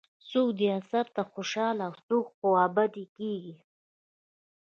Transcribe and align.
څوک 0.29 0.47
دې 0.59 0.67
اثر 0.79 1.05
ته 1.15 1.21
خوشاله 1.31 1.83
او 1.87 1.93
څوک 2.07 2.25
خوابدي 2.37 3.05
کېږي. 3.17 3.55